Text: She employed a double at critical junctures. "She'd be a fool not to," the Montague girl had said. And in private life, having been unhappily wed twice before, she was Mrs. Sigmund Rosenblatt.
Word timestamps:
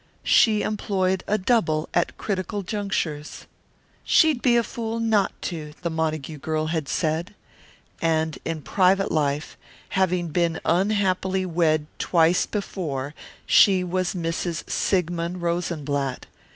She 0.23 0.63
employed 0.63 1.23
a 1.27 1.37
double 1.37 1.87
at 1.93 2.17
critical 2.17 2.63
junctures. 2.63 3.45
"She'd 4.03 4.41
be 4.41 4.57
a 4.57 4.63
fool 4.63 4.99
not 4.99 5.31
to," 5.43 5.73
the 5.83 5.91
Montague 5.91 6.39
girl 6.39 6.65
had 6.73 6.89
said. 6.89 7.35
And 8.01 8.39
in 8.43 8.63
private 8.63 9.11
life, 9.11 9.57
having 9.89 10.29
been 10.29 10.59
unhappily 10.65 11.45
wed 11.45 11.85
twice 11.99 12.47
before, 12.47 13.13
she 13.45 13.83
was 13.83 14.15
Mrs. 14.15 14.67
Sigmund 14.67 15.43
Rosenblatt. 15.43 16.25